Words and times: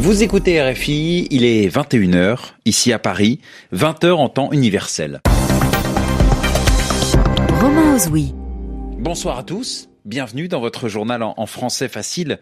Vous 0.00 0.22
écoutez 0.22 0.62
RFI, 0.62 1.26
il 1.32 1.44
est 1.44 1.66
21h, 1.66 2.52
ici 2.64 2.92
à 2.92 3.00
Paris, 3.00 3.40
20h 3.74 4.12
en 4.12 4.28
temps 4.28 4.52
universel. 4.52 5.20
Romain 7.60 7.96
Ozoui. 7.96 8.32
Bonsoir 9.00 9.38
à 9.38 9.42
tous, 9.42 9.88
bienvenue 10.04 10.46
dans 10.46 10.60
votre 10.60 10.88
journal 10.88 11.24
en 11.24 11.46
français 11.46 11.88
facile, 11.88 12.38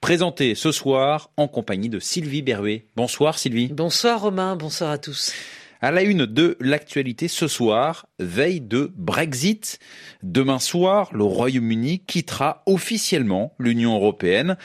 présenté 0.00 0.54
ce 0.54 0.70
soir 0.70 1.32
en 1.36 1.48
compagnie 1.48 1.88
de 1.88 1.98
Sylvie 1.98 2.42
Berruet. 2.42 2.86
Bonsoir 2.94 3.40
Sylvie. 3.40 3.72
Bonsoir 3.72 4.20
Romain, 4.20 4.54
bonsoir 4.54 4.92
à 4.92 4.98
tous. 4.98 5.32
À 5.80 5.90
la 5.90 6.02
une 6.02 6.26
de 6.26 6.56
l'actualité 6.60 7.26
ce 7.26 7.48
soir, 7.48 8.06
veille 8.20 8.60
de 8.60 8.92
Brexit. 8.94 9.80
Demain 10.22 10.60
soir, 10.60 11.10
le 11.12 11.24
Royaume-Uni 11.24 12.04
quittera 12.06 12.62
officiellement 12.66 13.52
l'Union 13.58 13.96
européenne. 13.96 14.56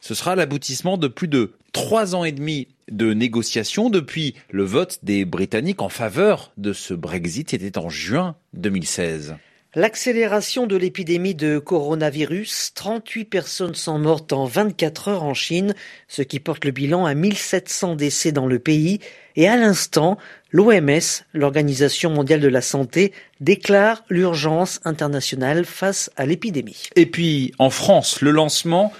Ce 0.00 0.14
sera 0.14 0.34
l'aboutissement 0.34 0.98
de 0.98 1.08
plus 1.08 1.28
de 1.28 1.52
trois 1.76 2.14
ans 2.14 2.24
et 2.24 2.32
demi 2.32 2.68
de 2.90 3.12
négociations 3.12 3.90
depuis 3.90 4.34
le 4.50 4.64
vote 4.64 5.00
des 5.02 5.26
Britanniques 5.26 5.82
en 5.82 5.90
faveur 5.90 6.50
de 6.56 6.72
ce 6.72 6.94
Brexit. 6.94 7.50
C'était 7.50 7.76
en 7.76 7.90
juin 7.90 8.34
2016. 8.54 9.36
L'accélération 9.74 10.66
de 10.66 10.74
l'épidémie 10.74 11.34
de 11.34 11.58
coronavirus, 11.58 12.72
38 12.74 13.26
personnes 13.26 13.74
sont 13.74 13.98
mortes 13.98 14.32
en 14.32 14.46
24 14.46 15.08
heures 15.08 15.22
en 15.22 15.34
Chine, 15.34 15.74
ce 16.08 16.22
qui 16.22 16.40
porte 16.40 16.64
le 16.64 16.70
bilan 16.70 17.04
à 17.04 17.12
1700 17.12 17.96
décès 17.96 18.32
dans 18.32 18.46
le 18.46 18.58
pays. 18.58 19.00
Et 19.36 19.46
à 19.46 19.58
l'instant, 19.58 20.16
l'OMS, 20.52 21.24
l'Organisation 21.34 22.08
mondiale 22.08 22.40
de 22.40 22.48
la 22.48 22.62
santé, 22.62 23.12
déclare 23.40 24.02
l'urgence 24.08 24.80
internationale 24.84 25.66
face 25.66 26.10
à 26.16 26.24
l'épidémie. 26.24 26.84
Et 26.96 27.04
puis, 27.04 27.52
en 27.58 27.68
France, 27.68 28.22
le 28.22 28.30
lancement 28.30 28.94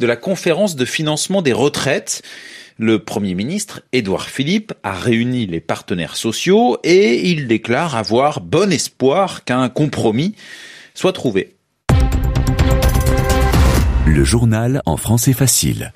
de 0.00 0.06
la 0.06 0.16
conférence 0.16 0.74
de 0.74 0.84
financement 0.84 1.42
des 1.42 1.52
retraites. 1.52 2.22
Le 2.78 2.98
Premier 2.98 3.34
ministre, 3.34 3.82
Édouard 3.92 4.28
Philippe, 4.30 4.72
a 4.82 4.94
réuni 4.94 5.46
les 5.46 5.60
partenaires 5.60 6.16
sociaux 6.16 6.78
et 6.82 7.28
il 7.28 7.46
déclare 7.46 7.94
avoir 7.94 8.40
bon 8.40 8.72
espoir 8.72 9.44
qu'un 9.44 9.68
compromis 9.68 10.34
soit 10.94 11.12
trouvé. 11.12 11.54
Le 14.06 14.24
journal 14.24 14.80
en 14.86 14.96
français 14.96 15.34
facile. 15.34 15.92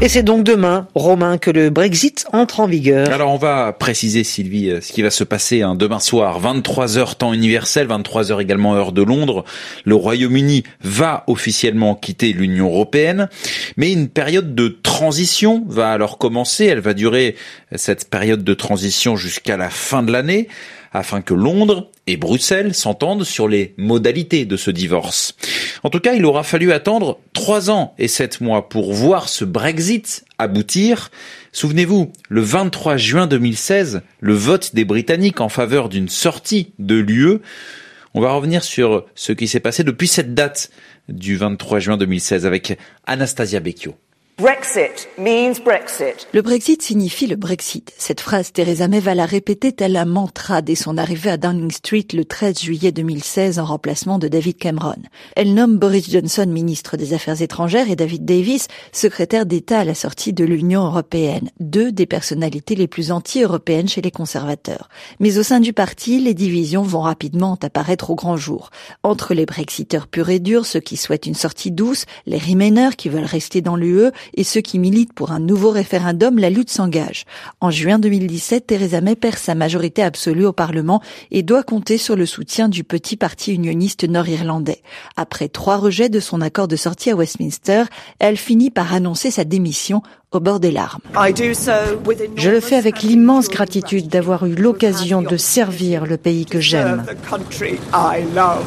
Et 0.00 0.08
c'est 0.08 0.22
donc 0.22 0.44
demain, 0.44 0.86
Romain, 0.94 1.38
que 1.38 1.50
le 1.50 1.70
Brexit 1.70 2.24
entre 2.32 2.60
en 2.60 2.68
vigueur. 2.68 3.10
Alors 3.12 3.32
on 3.32 3.36
va 3.36 3.72
préciser, 3.72 4.22
Sylvie, 4.22 4.70
euh, 4.70 4.80
ce 4.80 4.92
qui 4.92 5.02
va 5.02 5.10
se 5.10 5.24
passer 5.24 5.62
hein, 5.62 5.74
demain 5.74 5.98
soir, 5.98 6.40
23h 6.40 7.16
temps 7.16 7.32
universel, 7.32 7.88
23h 7.88 8.40
également 8.40 8.76
heure 8.76 8.92
de 8.92 9.02
Londres. 9.02 9.44
Le 9.84 9.96
Royaume-Uni 9.96 10.62
va 10.82 11.24
officiellement 11.26 11.96
quitter 11.96 12.32
l'Union 12.32 12.68
européenne, 12.68 13.28
mais 13.76 13.92
une 13.92 14.08
période 14.08 14.54
de 14.54 14.68
transition 14.68 15.64
va 15.66 15.90
alors 15.90 16.16
commencer. 16.16 16.66
Elle 16.66 16.78
va 16.78 16.94
durer 16.94 17.34
cette 17.74 18.08
période 18.08 18.44
de 18.44 18.54
transition 18.54 19.16
jusqu'à 19.16 19.56
la 19.56 19.68
fin 19.68 20.04
de 20.04 20.12
l'année 20.12 20.46
afin 20.92 21.20
que 21.20 21.34
Londres 21.34 21.90
et 22.06 22.16
Bruxelles 22.16 22.74
s'entendent 22.74 23.24
sur 23.24 23.48
les 23.48 23.74
modalités 23.76 24.44
de 24.44 24.56
ce 24.56 24.70
divorce. 24.70 25.34
En 25.82 25.90
tout 25.90 26.00
cas, 26.00 26.14
il 26.14 26.24
aura 26.24 26.42
fallu 26.42 26.72
attendre 26.72 27.20
trois 27.32 27.70
ans 27.70 27.94
et 27.98 28.08
sept 28.08 28.40
mois 28.40 28.68
pour 28.68 28.92
voir 28.92 29.28
ce 29.28 29.44
Brexit 29.44 30.24
aboutir. 30.38 31.10
Souvenez-vous, 31.52 32.12
le 32.28 32.40
23 32.40 32.96
juin 32.96 33.26
2016, 33.26 34.02
le 34.20 34.34
vote 34.34 34.74
des 34.74 34.84
Britanniques 34.84 35.40
en 35.40 35.48
faveur 35.48 35.88
d'une 35.88 36.08
sortie 36.08 36.72
de 36.78 36.96
l'UE. 36.96 37.38
On 38.14 38.20
va 38.20 38.32
revenir 38.32 38.64
sur 38.64 39.06
ce 39.14 39.32
qui 39.32 39.46
s'est 39.46 39.60
passé 39.60 39.84
depuis 39.84 40.08
cette 40.08 40.34
date 40.34 40.70
du 41.08 41.36
23 41.36 41.78
juin 41.78 41.96
2016 41.96 42.46
avec 42.46 42.78
Anastasia 43.06 43.60
Becchio. 43.60 43.94
Brexit 44.40 45.08
means 45.18 45.54
Brexit. 45.64 46.28
Le 46.32 46.42
Brexit 46.42 46.80
signifie 46.80 47.26
le 47.26 47.34
Brexit. 47.34 47.92
Cette 47.98 48.20
phrase, 48.20 48.52
Theresa 48.52 48.86
May 48.86 49.00
va 49.00 49.16
la 49.16 49.26
répéter 49.26 49.72
tel 49.72 49.96
un 49.96 50.04
mantra 50.04 50.62
dès 50.62 50.76
son 50.76 50.96
arrivée 50.96 51.30
à 51.30 51.36
Downing 51.36 51.72
Street 51.72 52.06
le 52.12 52.24
13 52.24 52.60
juillet 52.60 52.92
2016 52.92 53.58
en 53.58 53.64
remplacement 53.64 54.20
de 54.20 54.28
David 54.28 54.56
Cameron. 54.58 55.02
Elle 55.34 55.54
nomme 55.54 55.78
Boris 55.78 56.08
Johnson 56.08 56.46
ministre 56.46 56.96
des 56.96 57.14
Affaires 57.14 57.42
étrangères 57.42 57.90
et 57.90 57.96
David 57.96 58.24
Davis 58.24 58.68
secrétaire 58.92 59.44
d'État 59.44 59.80
à 59.80 59.84
la 59.84 59.96
sortie 59.96 60.32
de 60.32 60.44
l'Union 60.44 60.84
européenne, 60.84 61.50
deux 61.58 61.90
des 61.90 62.06
personnalités 62.06 62.76
les 62.76 62.86
plus 62.86 63.10
anti-européennes 63.10 63.88
chez 63.88 64.02
les 64.02 64.12
conservateurs. 64.12 64.88
Mais 65.18 65.38
au 65.38 65.42
sein 65.42 65.58
du 65.58 65.72
parti, 65.72 66.20
les 66.20 66.34
divisions 66.34 66.82
vont 66.82 67.00
rapidement 67.00 67.58
apparaître 67.60 68.10
au 68.10 68.14
grand 68.14 68.36
jour. 68.36 68.70
Entre 69.02 69.34
les 69.34 69.46
Brexiteurs 69.46 70.06
purs 70.06 70.30
et 70.30 70.38
durs, 70.38 70.64
ceux 70.64 70.78
qui 70.78 70.96
souhaitent 70.96 71.26
une 71.26 71.34
sortie 71.34 71.72
douce, 71.72 72.04
les 72.26 72.38
Remainers 72.38 72.94
qui 72.96 73.08
veulent 73.08 73.24
rester 73.24 73.62
dans 73.62 73.74
l'UE 73.74 74.12
et 74.34 74.44
ceux 74.44 74.60
qui 74.60 74.78
militent 74.78 75.12
pour 75.12 75.32
un 75.32 75.40
nouveau 75.40 75.70
référendum, 75.70 76.38
la 76.38 76.50
lutte 76.50 76.70
s'engage. 76.70 77.24
En 77.60 77.70
juin 77.70 77.98
2017, 77.98 78.66
Theresa 78.66 79.00
May 79.00 79.16
perd 79.16 79.36
sa 79.36 79.54
majorité 79.54 80.02
absolue 80.02 80.46
au 80.46 80.52
Parlement 80.52 81.02
et 81.30 81.42
doit 81.42 81.62
compter 81.62 81.98
sur 81.98 82.16
le 82.16 82.26
soutien 82.26 82.68
du 82.68 82.84
petit 82.84 83.16
parti 83.16 83.54
unioniste 83.54 84.08
nord-irlandais. 84.08 84.82
Après 85.16 85.48
trois 85.48 85.76
rejets 85.76 86.08
de 86.08 86.20
son 86.20 86.40
accord 86.40 86.68
de 86.68 86.76
sortie 86.76 87.10
à 87.10 87.16
Westminster, 87.16 87.84
elle 88.18 88.36
finit 88.36 88.70
par 88.70 88.92
annoncer 88.92 89.30
sa 89.30 89.44
démission 89.44 90.02
au 90.30 90.40
bord 90.40 90.60
des 90.60 90.70
larmes. 90.70 91.00
Je 92.36 92.50
le 92.50 92.60
fais 92.60 92.76
avec 92.76 93.02
l'immense 93.02 93.48
gratitude 93.48 94.08
d'avoir 94.08 94.44
eu 94.44 94.54
l'occasion 94.54 95.22
de 95.22 95.36
servir 95.36 96.04
le 96.04 96.16
pays 96.16 96.44
que 96.44 96.60
j'aime. 96.60 97.04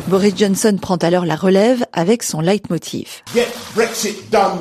Boris 0.08 0.34
Johnson 0.36 0.78
prend 0.82 0.96
alors 0.98 1.26
la 1.26 1.36
relève 1.36 1.86
avec 1.94 2.24
son 2.24 2.42
leitmotiv. 2.42 3.22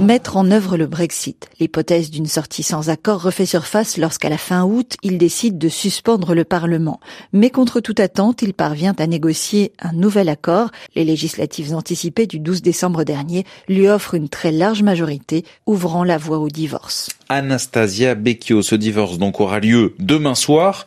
Mettre 0.00 0.36
en 0.36 0.50
œuvre 0.50 0.76
le 0.76 0.86
Brexit. 0.86 1.48
L'hypothèse 1.58 2.10
d'une 2.10 2.26
sortie 2.26 2.62
sans 2.62 2.90
accord 2.90 3.22
refait 3.22 3.46
surface 3.46 3.96
lorsqu'à 3.96 4.28
la 4.28 4.38
fin 4.38 4.64
août, 4.64 4.96
il 5.02 5.16
décide 5.16 5.58
de 5.58 5.68
suspendre 5.68 6.34
le 6.34 6.44
Parlement. 6.44 7.00
Mais 7.32 7.50
contre 7.50 7.80
toute 7.80 8.00
attente, 8.00 8.42
il 8.42 8.52
parvient 8.52 8.94
à 8.98 9.06
négocier 9.06 9.72
un 9.80 9.92
nouvel 9.92 10.28
accord. 10.28 10.70
Les 10.94 11.04
législatives 11.04 11.74
anticipées 11.74 12.26
du 12.26 12.40
12 12.40 12.62
décembre 12.62 13.04
dernier 13.04 13.44
lui 13.68 13.88
offrent 13.88 14.14
une 14.14 14.28
très 14.28 14.52
large 14.52 14.82
majorité, 14.82 15.44
ouvrant 15.66 16.04
la 16.04 16.18
voie 16.18 16.38
au 16.38 16.48
divorce. 16.48 16.89
Anastasia 17.28 18.14
Becchio. 18.14 18.62
Ce 18.62 18.74
divorce 18.74 19.18
donc 19.18 19.40
aura 19.40 19.60
lieu 19.60 19.94
demain 19.98 20.34
soir. 20.34 20.84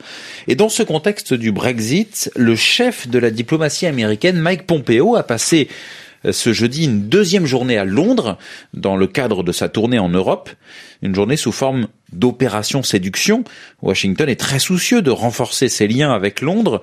Et 0.47 0.55
dans 0.55 0.69
ce 0.69 0.83
contexte 0.83 1.33
du 1.33 1.51
Brexit, 1.51 2.31
le 2.35 2.55
chef 2.55 3.07
de 3.07 3.19
la 3.19 3.31
diplomatie 3.31 3.85
américaine, 3.85 4.37
Mike 4.37 4.67
Pompeo, 4.67 5.15
a 5.15 5.23
passé 5.23 5.67
euh, 6.25 6.31
ce 6.31 6.53
jeudi 6.53 6.85
une 6.85 7.07
deuxième 7.09 7.45
journée 7.45 7.77
à 7.77 7.85
Londres 7.85 8.37
dans 8.73 8.95
le 8.95 9.07
cadre 9.07 9.43
de 9.43 9.51
sa 9.51 9.69
tournée 9.69 9.99
en 9.99 10.09
Europe, 10.09 10.49
une 11.01 11.15
journée 11.15 11.37
sous 11.37 11.51
forme 11.51 11.87
d'opération 12.11 12.83
séduction. 12.83 13.43
Washington 13.81 14.29
est 14.29 14.39
très 14.39 14.59
soucieux 14.59 15.01
de 15.01 15.11
renforcer 15.11 15.69
ses 15.69 15.87
liens 15.87 16.11
avec 16.11 16.41
Londres 16.41 16.81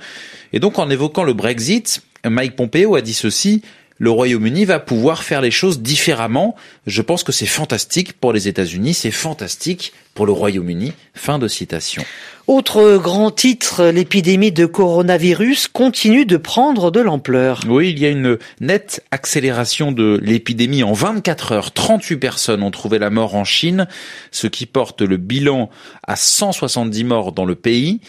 et 0.52 0.60
donc 0.60 0.78
en 0.78 0.90
évoquant 0.90 1.24
le 1.24 1.32
Brexit, 1.32 2.02
Mike 2.24 2.56
Pompeo 2.56 2.96
a 2.96 3.00
dit 3.00 3.14
ceci 3.14 3.62
le 4.00 4.10
Royaume-Uni 4.10 4.64
va 4.64 4.80
pouvoir 4.80 5.22
faire 5.22 5.42
les 5.42 5.50
choses 5.50 5.82
différemment. 5.82 6.56
Je 6.86 7.02
pense 7.02 7.22
que 7.22 7.32
c'est 7.32 7.44
fantastique 7.44 8.14
pour 8.14 8.32
les 8.32 8.48
États-Unis, 8.48 8.94
c'est 8.94 9.10
fantastique 9.10 9.92
pour 10.14 10.24
le 10.24 10.32
Royaume-Uni. 10.32 10.94
Fin 11.12 11.38
de 11.38 11.46
citation. 11.48 12.02
Autre 12.46 12.96
grand 12.96 13.30
titre, 13.30 13.84
l'épidémie 13.84 14.52
de 14.52 14.64
coronavirus 14.64 15.68
continue 15.68 16.24
de 16.24 16.38
prendre 16.38 16.90
de 16.90 17.00
l'ampleur. 17.00 17.60
Oui, 17.68 17.90
il 17.90 17.98
y 17.98 18.06
a 18.06 18.08
une 18.08 18.38
nette 18.60 19.04
accélération 19.10 19.92
de 19.92 20.18
l'épidémie. 20.22 20.82
En 20.82 20.94
24 20.94 21.52
heures, 21.52 21.72
38 21.72 22.16
personnes 22.16 22.62
ont 22.62 22.70
trouvé 22.70 22.98
la 22.98 23.10
mort 23.10 23.34
en 23.34 23.44
Chine, 23.44 23.86
ce 24.30 24.46
qui 24.46 24.64
porte 24.64 25.02
le 25.02 25.18
bilan 25.18 25.68
à 26.06 26.16
170 26.16 27.04
morts 27.04 27.32
dans 27.32 27.44
le 27.44 27.54
pays. 27.54 28.00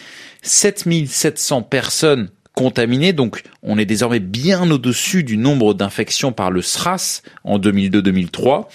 7700 0.41 1.63
personnes 1.63 2.29
contaminés. 2.53 3.13
Donc, 3.13 3.44
on 3.63 3.78
est 3.78 3.85
désormais 3.85 4.19
bien 4.19 4.69
au-dessus 4.69 5.23
du 5.23 5.38
nombre 5.38 5.73
d'infections 5.73 6.31
par 6.31 6.51
le 6.51 6.61
SRAS 6.61 7.22
en 7.43 7.59
2002-2003. 7.59 8.67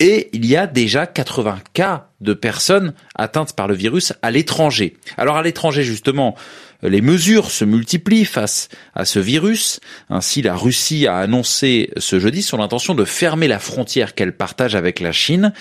Et 0.00 0.30
il 0.32 0.46
y 0.46 0.56
a 0.56 0.66
déjà 0.66 1.06
80 1.06 1.58
cas 1.74 2.08
de 2.20 2.34
personnes 2.34 2.92
atteintes 3.14 3.54
par 3.54 3.68
le 3.68 3.74
virus 3.74 4.12
à 4.22 4.30
l'étranger. 4.30 4.96
Alors, 5.16 5.36
à 5.36 5.42
l'étranger, 5.42 5.84
justement, 5.84 6.34
les 6.82 7.00
mesures 7.00 7.50
se 7.50 7.64
multiplient 7.64 8.24
face 8.24 8.68
à 8.94 9.04
ce 9.04 9.20
virus. 9.20 9.78
Ainsi, 10.10 10.42
la 10.42 10.56
Russie 10.56 11.06
a 11.06 11.18
annoncé 11.18 11.90
ce 11.96 12.18
jeudi 12.18 12.42
son 12.42 12.60
intention 12.60 12.94
de 12.94 13.04
fermer 13.04 13.46
la 13.46 13.60
frontière 13.60 14.14
qu'elle 14.14 14.36
partage 14.36 14.74
avec 14.74 14.98
la 14.98 15.12
Chine. 15.12 15.52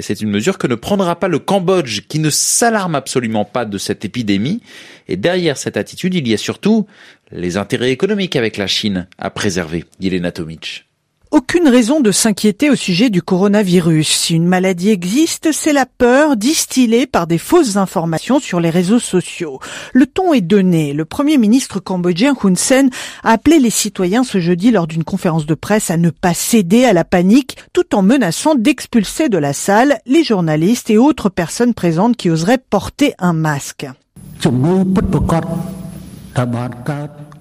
C'est 0.00 0.20
une 0.20 0.30
mesure 0.30 0.58
que 0.58 0.66
ne 0.66 0.74
prendra 0.74 1.18
pas 1.18 1.28
le 1.28 1.38
Cambodge, 1.38 2.02
qui 2.08 2.18
ne 2.18 2.30
s'alarme 2.30 2.94
absolument 2.94 3.44
pas 3.44 3.64
de 3.64 3.78
cette 3.78 4.04
épidémie. 4.04 4.62
Et 5.08 5.16
derrière 5.16 5.56
cette 5.56 5.76
attitude, 5.76 6.14
il 6.14 6.26
y 6.26 6.34
a 6.34 6.38
surtout 6.38 6.86
les 7.30 7.56
intérêts 7.56 7.90
économiques 7.90 8.36
avec 8.36 8.56
la 8.56 8.66
Chine 8.66 9.08
à 9.18 9.30
préserver. 9.30 9.84
Yelena 10.00 10.32
Tomic. 10.32 10.86
Aucune 11.32 11.66
raison 11.66 12.00
de 12.00 12.10
s'inquiéter 12.10 12.68
au 12.68 12.74
sujet 12.74 13.08
du 13.08 13.22
coronavirus. 13.22 14.06
Si 14.06 14.34
une 14.34 14.46
maladie 14.46 14.90
existe, 14.90 15.50
c'est 15.50 15.72
la 15.72 15.86
peur 15.86 16.36
distillée 16.36 17.06
par 17.06 17.26
des 17.26 17.38
fausses 17.38 17.78
informations 17.78 18.38
sur 18.38 18.60
les 18.60 18.68
réseaux 18.68 18.98
sociaux. 18.98 19.58
Le 19.94 20.04
ton 20.04 20.34
est 20.34 20.42
donné. 20.42 20.92
Le 20.92 21.06
premier 21.06 21.38
ministre 21.38 21.80
cambodgien 21.80 22.34
Hun 22.44 22.54
Sen 22.54 22.90
a 23.22 23.30
appelé 23.30 23.60
les 23.60 23.70
citoyens 23.70 24.24
ce 24.24 24.40
jeudi 24.40 24.70
lors 24.70 24.86
d'une 24.86 25.04
conférence 25.04 25.46
de 25.46 25.54
presse 25.54 25.90
à 25.90 25.96
ne 25.96 26.10
pas 26.10 26.34
céder 26.34 26.84
à 26.84 26.92
la 26.92 27.04
panique 27.04 27.56
tout 27.72 27.94
en 27.94 28.02
menaçant 28.02 28.54
d'expulser 28.54 29.30
de 29.30 29.38
la 29.38 29.54
salle 29.54 30.00
les 30.04 30.24
journalistes 30.24 30.90
et 30.90 30.98
autres 30.98 31.30
personnes 31.30 31.72
présentes 31.72 32.18
qui 32.18 32.28
oseraient 32.28 32.58
porter 32.58 33.14
un 33.18 33.32
masque. 33.32 33.86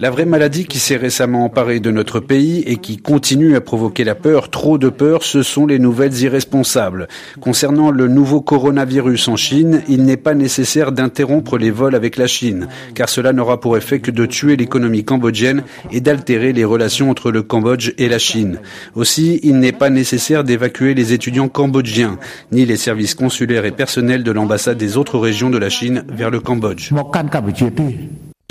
La 0.02 0.10
vraie 0.10 0.26
maladie 0.26 0.66
qui 0.66 0.80
s'est 0.80 0.98
récemment 0.98 1.46
emparée 1.46 1.80
de 1.80 1.92
notre 1.92 2.20
pays 2.20 2.64
et 2.66 2.78
qui 2.78 2.98
continue 2.98 3.56
à 3.56 3.62
provoquer 3.62 4.04
la 4.04 4.16
peur, 4.16 4.50
trop 4.50 4.80
de 4.80 4.90
peur, 4.90 5.22
ce 5.22 5.44
sont 5.44 5.68
les 5.68 5.78
nouvelles 5.78 6.22
irresponsables. 6.22 7.08
Concernant 7.40 7.92
le 7.92 8.08
nouveau 8.08 8.42
coronavirus 8.42 9.28
en 9.28 9.36
Chine, 9.36 9.84
il 9.88 10.02
n'est 10.02 10.18
pas 10.18 10.34
nécessaire 10.34 10.92
d'interrompre 10.92 11.60
les 11.60 11.70
vols 11.70 11.94
avec 11.94 12.18
la 12.18 12.26
Chine, 12.26 12.68
car 12.96 13.10
cela 13.10 13.32
n'aura 13.32 13.60
pour 13.60 13.78
effet 13.78 14.00
que 14.00 14.10
de 14.10 14.26
tuer 14.26 14.56
l'économie 14.56 15.04
cambodgienne 15.04 15.62
et 15.92 16.02
d'altérer 16.02 16.52
les 16.52 16.66
relations 16.66 17.12
entre 17.12 17.30
le 17.30 17.44
Cambodge 17.44 17.94
et 18.00 18.10
la 18.10 18.18
Chine. 18.18 18.58
Aussi, 18.96 19.40
il 19.44 19.60
n'est 19.60 19.72
pas 19.72 19.92
nécessaire 19.92 20.44
d'évacuer 20.44 20.96
les 20.96 21.14
étudiants 21.14 21.48
cambodgiens, 21.48 22.18
ni 22.52 22.66
les 22.66 22.78
services 22.78 23.14
consulaires 23.14 23.66
et 23.66 23.72
personnels 23.72 24.24
de 24.24 24.32
l'ambassade 24.32 24.80
des 24.80 24.98
autres 24.98 25.20
régions 25.20 25.52
de 25.52 25.60
la 25.60 25.70
Chine 25.70 26.06
vers 26.10 26.32
le 26.32 26.40
Cambodge. 26.40 26.92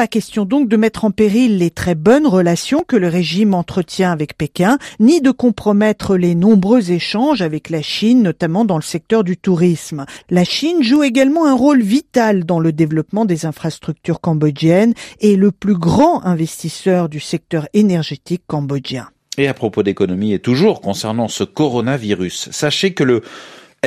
Pas 0.01 0.07
question 0.07 0.47
donc 0.47 0.67
de 0.67 0.79
mettre 0.79 1.05
en 1.05 1.11
péril 1.11 1.59
les 1.59 1.71
très 1.71 1.95
bonnes 1.95 2.27
relations 2.27 2.85
que 2.89 2.97
le 2.97 3.09
régime 3.09 3.53
entretient 3.53 4.11
avec 4.11 4.35
Pékin, 4.35 4.79
ni 4.99 5.21
de 5.21 5.31
compromettre 5.31 6.17
les 6.17 6.35
nombreux 6.35 6.91
échanges 6.91 7.43
avec 7.43 7.69
la 7.69 7.83
Chine, 7.83 8.23
notamment 8.23 8.65
dans 8.65 8.77
le 8.77 8.83
secteur 8.83 9.25
du 9.25 9.37
tourisme. 9.37 10.07
La 10.31 10.45
Chine 10.45 10.83
joue 10.83 11.03
également 11.03 11.45
un 11.45 11.53
rôle 11.53 11.83
vital 11.83 12.45
dans 12.45 12.61
le 12.61 12.73
développement 12.73 13.27
des 13.27 13.45
infrastructures 13.45 14.23
cambodgiennes 14.23 14.95
et 15.21 15.37
le 15.37 15.53
plus 15.53 15.77
grand 15.77 16.25
investisseur 16.25 17.11
du 17.11 17.21
secteur 17.21 17.69
énergétique 17.75 18.45
cambodgien. 18.47 19.11
Et 19.37 19.49
à 19.49 19.55
propos 19.55 19.83
d'économie 19.83 20.33
et 20.33 20.39
toujours 20.39 20.81
concernant 20.81 21.29
ce 21.29 21.45
coronavirus, 21.45 22.49
sachez 22.53 22.95
que 22.95 23.05
le 23.05 23.21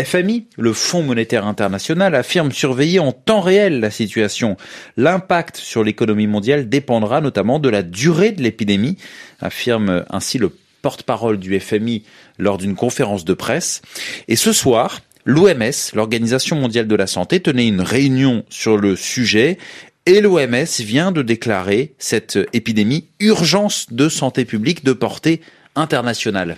FMI, 0.02 0.48
le 0.58 0.74
Fonds 0.74 1.04
monétaire 1.04 1.46
international, 1.46 2.16
affirme 2.16 2.52
surveiller 2.52 3.00
en 3.00 3.12
temps 3.12 3.42
réel 3.42 3.80
la 3.80 3.92
situation. 3.92 4.58
L'impact 4.98 5.58
sur 5.58 5.84
l'économie 5.84 6.26
mondiale 6.26 6.68
dépendra 6.68 7.22
notamment 7.22 7.60
de 7.60 7.70
la 7.70 7.84
durée 7.84 8.32
de 8.32 8.42
l'épidémie, 8.42 8.98
affirme 9.40 10.04
ainsi 10.10 10.40
le 10.40 10.52
porte-parole 10.82 11.38
du 11.38 11.60
FMI 11.60 12.04
lors 12.40 12.58
d'une 12.58 12.76
conférence 12.76 13.24
de 13.24 13.36
presse. 13.36 13.84
Et 14.28 14.36
ce 14.36 14.52
soir, 14.52 15.02
l'OMS, 15.26 15.94
l'Organisation 15.94 16.56
mondiale 16.56 16.88
de 16.88 16.96
la 16.96 17.08
santé, 17.08 17.40
tenait 17.40 17.68
une 17.68 17.82
réunion 17.82 18.44
sur 18.50 18.78
le 18.78 18.96
sujet 18.96 19.60
et 20.06 20.22
l'OMS 20.22 20.66
vient 20.80 21.12
de 21.12 21.22
déclarer 21.22 21.94
cette 22.00 22.40
épidémie 22.52 23.10
urgence 23.20 23.88
de 23.92 24.10
santé 24.10 24.44
publique 24.44 24.84
de 24.84 24.94
portée 24.94 25.42
internationale. 25.76 26.58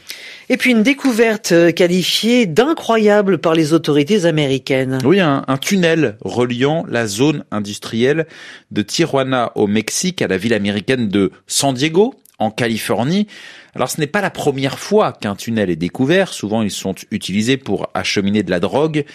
Et 0.49 0.57
puis 0.57 0.71
une 0.71 0.83
découverte 0.83 1.51
euh, 1.51 1.71
qualifiée 1.71 2.45
d'incroyable 2.45 3.37
par 3.37 3.53
les 3.53 3.73
autorités 3.73 4.25
américaines. 4.25 4.99
Oui, 5.05 5.19
un, 5.19 5.43
un, 5.47 5.57
tunnel 5.57 6.17
reliant 6.21 6.85
la 6.87 7.07
zone 7.07 7.45
industrielle 7.51 8.27
de 8.71 8.81
Tijuana 8.81 9.51
au 9.55 9.67
Mexique 9.67 10.21
à 10.21 10.27
la 10.27 10.37
ville 10.37 10.53
américaine 10.53 11.07
de 11.09 11.31
San 11.47 11.73
Diego 11.73 12.15
en 12.39 12.51
Californie. 12.51 13.27
Alors 13.75 13.89
ce 13.89 13.99
n'est 13.99 14.07
pas 14.07 14.21
la 14.21 14.29
première 14.29 14.79
fois 14.79 15.13
qu'un 15.13 15.35
tunnel 15.35 15.69
est 15.69 15.75
découvert, 15.75 16.33
souvent 16.33 16.61
ils 16.61 16.71
sont 16.71 16.95
utilisés 17.11 17.57
pour 17.57 17.89
acheminer 17.93 18.43
de 18.43 18.51
la 18.51 18.59
drogue. 18.59 19.05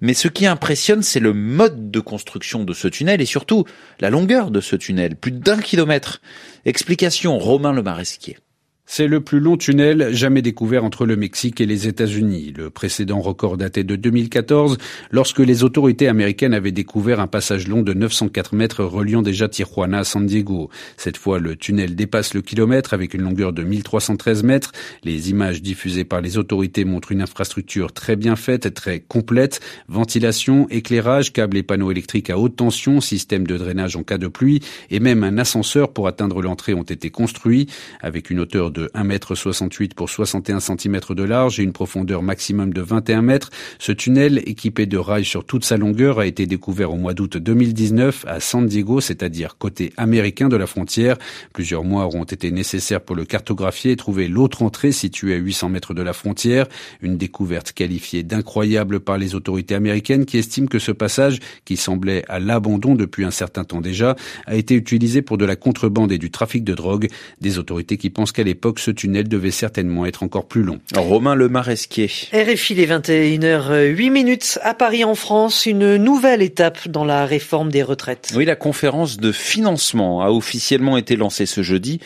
Mais 0.00 0.14
ce 0.14 0.26
qui 0.26 0.46
impressionne, 0.46 1.02
c'est 1.02 1.20
le 1.20 1.32
mode 1.32 1.92
de 1.92 2.00
construction 2.00 2.64
de 2.64 2.72
ce 2.72 2.88
tunnel 2.88 3.20
et 3.20 3.24
surtout 3.24 3.64
la 4.00 4.10
longueur 4.10 4.50
de 4.50 4.60
ce 4.60 4.74
tunnel, 4.74 5.14
plus 5.14 5.30
d'un 5.30 5.58
kilomètre. 5.58 6.20
Explication 6.64 7.38
Romain 7.38 7.72
Le 7.72 7.84
Maresquier. 7.84 8.36
C'est 8.84 9.06
le 9.06 9.20
plus 9.20 9.40
long 9.40 9.56
tunnel 9.56 10.10
jamais 10.12 10.42
découvert 10.42 10.84
entre 10.84 11.06
le 11.06 11.16
Mexique 11.16 11.60
et 11.60 11.66
les 11.66 11.86
États-Unis. 11.86 12.52
Le 12.54 12.68
précédent 12.68 13.20
record 13.20 13.56
datait 13.56 13.84
de 13.84 13.96
2014, 13.96 14.76
lorsque 15.10 15.38
les 15.38 15.62
autorités 15.62 16.08
américaines 16.08 16.52
avaient 16.52 16.72
découvert 16.72 17.20
un 17.20 17.26
passage 17.26 17.68
long 17.68 17.82
de 17.82 17.94
904 17.94 18.54
mètres 18.54 18.84
reliant 18.84 19.22
déjà 19.22 19.48
Tijuana 19.48 20.00
à 20.00 20.04
San 20.04 20.26
Diego. 20.26 20.68
Cette 20.96 21.16
fois, 21.16 21.38
le 21.38 21.56
tunnel 21.56 21.94
dépasse 21.94 22.34
le 22.34 22.42
kilomètre 22.42 22.92
avec 22.92 23.14
une 23.14 23.22
longueur 23.22 23.52
de 23.52 23.62
1313 23.62 24.42
mètres. 24.42 24.72
Les 25.04 25.30
images 25.30 25.62
diffusées 25.62 26.04
par 26.04 26.20
les 26.20 26.36
autorités 26.36 26.84
montrent 26.84 27.12
une 27.12 27.22
infrastructure 27.22 27.92
très 27.92 28.16
bien 28.16 28.36
faite, 28.36 28.74
très 28.74 29.00
complète. 29.00 29.60
Ventilation, 29.88 30.66
éclairage, 30.68 31.32
câbles 31.32 31.56
et 31.56 31.62
panneaux 31.62 31.92
électriques 31.92 32.30
à 32.30 32.38
haute 32.38 32.56
tension, 32.56 33.00
système 33.00 33.46
de 33.46 33.56
drainage 33.56 33.96
en 33.96 34.02
cas 34.02 34.18
de 34.18 34.28
pluie 34.28 34.60
et 34.90 35.00
même 35.00 35.22
un 35.22 35.38
ascenseur 35.38 35.92
pour 35.92 36.08
atteindre 36.08 36.42
l'entrée 36.42 36.74
ont 36.74 36.82
été 36.82 37.10
construits 37.10 37.68
avec 38.00 38.28
une 38.28 38.40
hauteur 38.40 38.71
de 38.72 38.90
1,68 38.94 39.82
m 39.82 39.88
pour 39.94 40.10
61 40.10 40.60
cm 40.60 41.00
de 41.10 41.22
large 41.22 41.60
et 41.60 41.62
une 41.62 41.72
profondeur 41.72 42.22
maximum 42.22 42.72
de 42.72 42.80
21 42.80 43.22
mètres. 43.22 43.50
Ce 43.78 43.92
tunnel, 43.92 44.42
équipé 44.46 44.86
de 44.86 44.98
rails 44.98 45.24
sur 45.24 45.44
toute 45.44 45.64
sa 45.64 45.76
longueur, 45.76 46.18
a 46.18 46.26
été 46.26 46.46
découvert 46.46 46.92
au 46.92 46.96
mois 46.96 47.14
d'août 47.14 47.36
2019 47.36 48.24
à 48.26 48.40
San 48.40 48.66
Diego, 48.66 49.00
c'est-à-dire 49.00 49.56
côté 49.58 49.92
américain 49.96 50.48
de 50.48 50.56
la 50.56 50.66
frontière. 50.66 51.16
Plusieurs 51.52 51.84
mois 51.84 52.04
auront 52.04 52.24
été 52.24 52.50
nécessaires 52.50 53.00
pour 53.00 53.16
le 53.16 53.24
cartographier 53.24 53.92
et 53.92 53.96
trouver 53.96 54.28
l'autre 54.28 54.62
entrée 54.62 54.92
située 54.92 55.34
à 55.34 55.36
800 55.36 55.68
mètres 55.68 55.94
de 55.94 56.02
la 56.02 56.12
frontière. 56.12 56.66
Une 57.00 57.16
découverte 57.16 57.72
qualifiée 57.72 58.22
d'incroyable 58.22 59.00
par 59.00 59.18
les 59.18 59.34
autorités 59.34 59.74
américaines 59.74 60.24
qui 60.24 60.38
estiment 60.38 60.66
que 60.66 60.78
ce 60.78 60.92
passage, 60.92 61.38
qui 61.64 61.76
semblait 61.76 62.24
à 62.28 62.40
l'abandon 62.40 62.94
depuis 62.94 63.24
un 63.24 63.30
certain 63.30 63.64
temps 63.64 63.80
déjà, 63.80 64.16
a 64.46 64.54
été 64.54 64.74
utilisé 64.74 65.22
pour 65.22 65.38
de 65.38 65.44
la 65.44 65.56
contrebande 65.56 66.12
et 66.12 66.18
du 66.18 66.30
trafic 66.30 66.64
de 66.64 66.74
drogue. 66.74 67.08
Des 67.40 67.58
autorités 67.58 67.96
qui 67.96 68.10
pensent 68.10 68.32
qu'à 68.32 68.44
l'époque, 68.44 68.61
ce 68.78 68.90
tunnel 68.90 69.28
devait 69.28 69.50
certainement 69.50 70.06
être 70.06 70.22
encore 70.22 70.46
plus 70.46 70.62
long. 70.62 70.78
Romain 70.96 71.34
Le 71.34 71.48
Maresquier. 71.48 72.10
RFI 72.32 72.74
les 72.74 72.86
21h08 72.86 74.10
minutes 74.10 74.58
à 74.62 74.74
Paris 74.74 75.04
en 75.04 75.14
France, 75.14 75.66
une 75.66 75.96
nouvelle 75.96 76.42
étape 76.42 76.88
dans 76.88 77.04
la 77.04 77.26
réforme 77.26 77.70
des 77.70 77.82
retraites. 77.82 78.32
Oui, 78.34 78.44
la 78.44 78.56
conférence 78.56 79.16
de 79.16 79.32
financement 79.32 80.22
a 80.22 80.30
officiellement 80.30 80.96
été 80.96 81.16
lancée 81.16 81.46
ce 81.46 81.62
jeudi. 81.62 82.00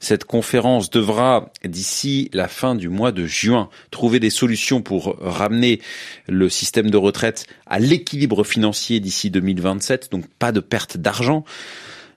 Cette 0.00 0.24
conférence 0.24 0.90
devra, 0.90 1.52
d'ici 1.64 2.30
la 2.32 2.48
fin 2.48 2.74
du 2.74 2.88
mois 2.88 3.12
de 3.12 3.26
juin, 3.26 3.68
trouver 3.90 4.20
des 4.20 4.30
solutions 4.30 4.82
pour 4.82 5.16
ramener 5.20 5.80
le 6.28 6.48
système 6.48 6.90
de 6.90 6.96
retraite 6.96 7.46
à 7.66 7.78
l'équilibre 7.78 8.44
financier 8.44 9.00
d'ici 9.00 9.30
2027, 9.30 10.10
donc 10.10 10.26
pas 10.38 10.52
de 10.52 10.60
perte 10.60 10.96
d'argent 10.96 11.44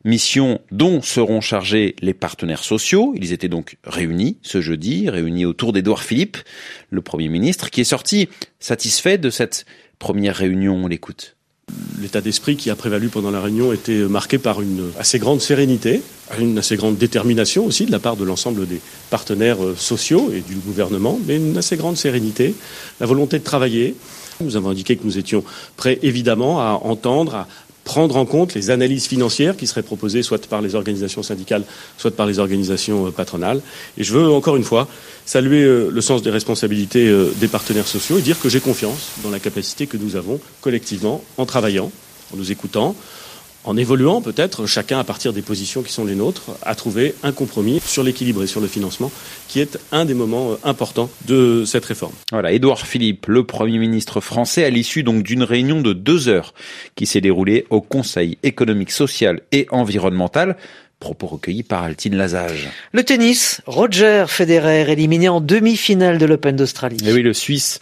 mission 0.03 0.59
dont 0.71 1.01
seront 1.01 1.41
chargés 1.41 1.95
les 2.01 2.13
partenaires 2.13 2.63
sociaux. 2.63 3.13
Ils 3.15 3.33
étaient 3.33 3.47
donc 3.47 3.77
réunis 3.83 4.37
ce 4.41 4.61
jeudi, 4.61 5.09
réunis 5.09 5.45
autour 5.45 5.73
d'Édouard 5.73 6.03
Philippe, 6.03 6.37
le 6.89 7.01
Premier 7.01 7.29
ministre, 7.29 7.69
qui 7.69 7.81
est 7.81 7.85
sorti 7.85 8.29
satisfait 8.59 9.17
de 9.17 9.29
cette 9.29 9.65
première 9.99 10.35
réunion. 10.35 10.75
On 10.83 10.87
l'écoute. 10.87 11.35
L'état 12.01 12.19
d'esprit 12.19 12.57
qui 12.57 12.69
a 12.69 12.75
prévalu 12.75 13.07
pendant 13.07 13.31
la 13.31 13.39
réunion 13.39 13.71
était 13.71 13.99
marqué 13.99 14.37
par 14.37 14.61
une 14.61 14.91
assez 14.99 15.17
grande 15.17 15.39
sérénité, 15.39 16.01
une 16.37 16.57
assez 16.57 16.75
grande 16.75 16.97
détermination 16.97 17.65
aussi 17.65 17.85
de 17.85 17.91
la 17.91 17.99
part 17.99 18.17
de 18.17 18.25
l'ensemble 18.25 18.67
des 18.67 18.81
partenaires 19.09 19.63
euh, 19.63 19.75
sociaux 19.75 20.31
et 20.33 20.41
du 20.41 20.55
gouvernement, 20.55 21.19
mais 21.25 21.37
une 21.37 21.57
assez 21.57 21.77
grande 21.77 21.95
sérénité, 21.95 22.53
la 22.99 23.05
volonté 23.05 23.39
de 23.39 23.43
travailler. 23.43 23.95
Nous 24.41 24.57
avons 24.57 24.69
indiqué 24.69 24.97
que 24.97 25.05
nous 25.05 25.17
étions 25.17 25.43
prêts 25.77 25.99
évidemment 26.01 26.59
à 26.59 26.79
entendre, 26.83 27.35
à, 27.35 27.47
prendre 27.83 28.15
en 28.15 28.25
compte 28.25 28.53
les 28.53 28.69
analyses 28.69 29.07
financières 29.07 29.57
qui 29.57 29.67
seraient 29.67 29.83
proposées 29.83 30.23
soit 30.23 30.47
par 30.47 30.61
les 30.61 30.75
organisations 30.75 31.23
syndicales, 31.23 31.63
soit 31.97 32.15
par 32.15 32.25
les 32.25 32.39
organisations 32.39 33.07
euh, 33.07 33.11
patronales. 33.11 33.61
Et 33.97 34.03
je 34.03 34.13
veux 34.13 34.29
encore 34.29 34.55
une 34.55 34.63
fois 34.63 34.87
saluer 35.25 35.63
euh, 35.63 35.89
le 35.91 36.01
sens 36.01 36.21
des 36.21 36.31
responsabilités 36.31 37.07
euh, 37.07 37.33
des 37.37 37.47
partenaires 37.47 37.87
sociaux 37.87 38.17
et 38.17 38.21
dire 38.21 38.39
que 38.39 38.49
j'ai 38.49 38.59
confiance 38.59 39.11
dans 39.23 39.29
la 39.29 39.39
capacité 39.39 39.87
que 39.87 39.97
nous 39.97 40.15
avons 40.15 40.39
collectivement 40.61 41.23
en 41.37 41.45
travaillant, 41.45 41.91
en 42.33 42.37
nous 42.37 42.51
écoutant, 42.51 42.95
en 43.63 43.77
évoluant 43.77 44.21
peut-être 44.21 44.65
chacun 44.65 44.99
à 44.99 45.03
partir 45.03 45.33
des 45.33 45.41
positions 45.41 45.83
qui 45.83 45.91
sont 45.91 46.05
les 46.05 46.15
nôtres, 46.15 46.51
à 46.61 46.75
trouver 46.75 47.15
un 47.23 47.31
compromis 47.31 47.79
sur 47.85 48.03
l'équilibre 48.03 48.43
et 48.43 48.47
sur 48.47 48.61
le 48.61 48.67
financement, 48.67 49.11
qui 49.47 49.59
est 49.59 49.79
un 49.91 50.05
des 50.05 50.13
moments 50.13 50.51
euh, 50.51 50.55
importants 50.63 51.09
de 51.25 51.63
cette 51.65 51.85
réforme. 51.85 52.13
Voilà, 52.31 52.51
Édouard 52.51 52.85
Philippe, 52.85 53.27
le 53.27 53.43
Premier 53.43 53.77
ministre 53.77 54.21
français, 54.21 54.63
à 54.63 54.69
l'issue 54.69 55.03
donc 55.03 55.23
d'une 55.23 55.43
réunion 55.43 55.81
de 55.81 55.93
deux 55.93 56.27
heures 56.27 56.53
qui 56.95 57.05
s'est 57.05 57.21
déroulée 57.21 57.65
au 57.69 57.81
Conseil 57.81 58.37
économique, 58.43 58.91
social 58.91 59.41
et 59.51 59.67
environnemental 59.71 60.57
Propos 61.03 61.27
recueillis 61.27 61.63
par 61.63 61.83
Altine 61.83 62.15
Lazage. 62.15 62.69
Le 62.93 63.03
tennis, 63.03 63.59
Roger 63.65 64.23
Federer 64.29 64.89
éliminé 64.89 65.27
en 65.27 65.41
demi-finale 65.41 66.17
de 66.17 66.25
l'Open 66.25 66.55
d'Australie. 66.55 66.95
Et 67.05 67.11
oui, 67.11 67.21
le 67.21 67.33
Suisse 67.33 67.81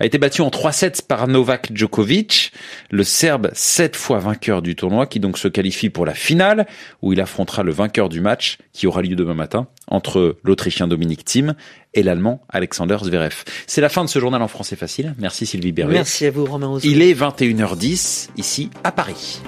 a 0.00 0.06
été 0.06 0.16
battu 0.16 0.40
en 0.40 0.48
3-7 0.48 1.02
par 1.06 1.28
Novak 1.28 1.68
Djokovic, 1.74 2.50
le 2.90 3.04
Serbe 3.04 3.50
sept 3.52 3.94
fois 3.94 4.20
vainqueur 4.20 4.62
du 4.62 4.74
tournoi 4.74 5.06
qui 5.06 5.20
donc 5.20 5.36
se 5.36 5.48
qualifie 5.48 5.90
pour 5.90 6.06
la 6.06 6.14
finale 6.14 6.66
où 7.02 7.12
il 7.12 7.20
affrontera 7.20 7.62
le 7.62 7.72
vainqueur 7.72 8.08
du 8.08 8.22
match 8.22 8.56
qui 8.72 8.86
aura 8.86 9.02
lieu 9.02 9.16
demain 9.16 9.34
matin 9.34 9.66
entre 9.86 10.38
l'Autrichien 10.42 10.88
Dominique 10.88 11.26
Thiem 11.26 11.54
et 11.92 12.02
l'Allemand 12.02 12.40
Alexander 12.48 12.96
Zverev. 13.02 13.44
C'est 13.66 13.82
la 13.82 13.90
fin 13.90 14.02
de 14.02 14.08
ce 14.08 14.18
journal 14.18 14.40
en 14.40 14.48
français 14.48 14.76
facile. 14.76 15.14
Merci 15.18 15.44
Sylvie 15.44 15.72
Berruet. 15.72 15.92
Merci 15.92 16.24
à 16.24 16.30
vous 16.30 16.46
Romain 16.46 16.78
Il 16.82 17.02
est 17.02 17.12
21h10 17.12 18.30
ici 18.38 18.70
à 18.82 18.92
Paris. 18.92 19.42